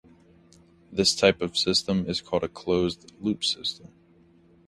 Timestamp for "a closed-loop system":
2.43-3.89